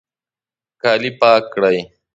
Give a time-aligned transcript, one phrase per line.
[0.81, 1.77] کالي پاک کړئ